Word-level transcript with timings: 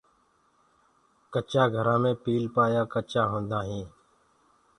ڪچآ 1.33 1.63
گھرآ 1.75 1.95
مي 2.01 2.11
پيلپآيآ 2.23 2.81
ڪچآ 2.93 3.23
هوندآ 3.31 3.59
هينٚ۔ 3.67 3.91